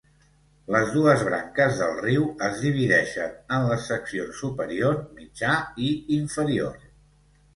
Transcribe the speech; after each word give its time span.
Les 0.75 0.87
dues 0.93 1.23
branques 1.25 1.75
del 1.81 1.91
riu 2.05 2.23
es 2.47 2.55
divideixen 2.63 3.35
en 3.57 3.67
les 3.73 3.85
seccions 3.91 4.41
superior, 4.45 4.97
mitja 5.19 5.51
i 5.89 5.91
inferior. 6.19 6.83